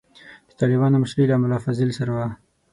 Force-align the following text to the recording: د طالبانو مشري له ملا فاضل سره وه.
د 0.49 0.51
طالبانو 0.59 1.01
مشري 1.03 1.25
له 1.27 1.35
ملا 1.41 1.57
فاضل 1.65 1.89
سره 1.99 2.11
وه. 2.17 2.27